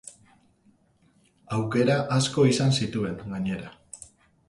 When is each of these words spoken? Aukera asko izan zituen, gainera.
Aukera 1.59 1.99
asko 2.19 2.49
izan 2.55 2.77
zituen, 2.81 3.25
gainera. 3.33 3.75